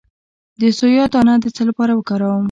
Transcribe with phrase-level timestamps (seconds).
[0.61, 2.39] د سویا دانه د څه لپاره وکاروم؟